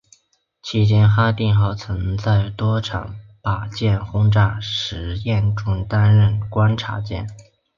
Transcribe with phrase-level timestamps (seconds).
[0.63, 7.27] 期间哈定号曾在多场靶舰轰炸实验中担任观察舰。